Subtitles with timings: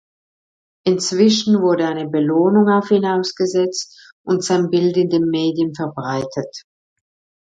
[0.83, 6.63] Inzwischen wurde eine Belohnung auf ihn ausgesetzt und sein Bild in den Medien verbreitet.